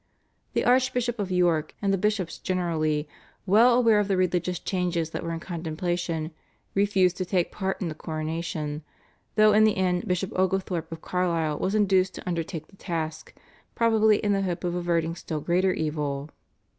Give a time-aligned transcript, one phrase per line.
[0.53, 3.07] The Archbishop of York and the bishops generally,
[3.45, 6.31] well aware of the religious changes that were in contemplation,
[6.73, 8.81] refused to take part in the coronation,
[9.35, 13.35] though in the end Bishop Oglethorp of Carlisle was induced to undertake the task,
[13.75, 16.31] probably in the hope of averting still greater evil.